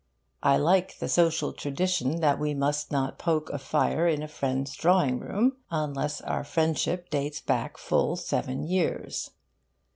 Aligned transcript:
I 0.41 0.57
like 0.57 0.97
the 0.97 1.07
social 1.07 1.53
tradition 1.53 2.21
that 2.21 2.39
we 2.39 2.55
must 2.55 2.91
not 2.91 3.19
poke 3.19 3.51
a 3.51 3.59
fire 3.59 4.07
in 4.07 4.23
a 4.23 4.27
friend's 4.27 4.75
drawing 4.75 5.19
room 5.19 5.57
unless 5.69 6.21
our 6.21 6.43
friendship 6.43 7.11
dates 7.11 7.39
back 7.39 7.77
full 7.77 8.15
seven 8.15 8.63
years. 8.63 9.29